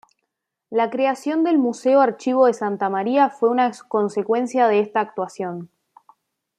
[0.71, 5.69] La creación del Museo Archivo de Santa Maria fue una consecuencia de esta actuación.